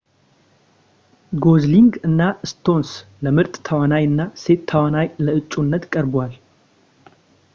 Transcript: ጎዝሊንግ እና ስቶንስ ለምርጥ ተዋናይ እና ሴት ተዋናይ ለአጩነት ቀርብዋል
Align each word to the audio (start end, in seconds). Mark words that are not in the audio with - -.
ጎዝሊንግ 1.43 1.93
እና 2.07 2.21
ስቶንስ 2.51 2.89
ለምርጥ 3.25 3.53
ተዋናይ 3.69 4.03
እና 4.09 4.19
ሴት 4.43 4.63
ተዋናይ 4.71 5.07
ለአጩነት 5.25 5.85
ቀርብዋል 5.93 6.33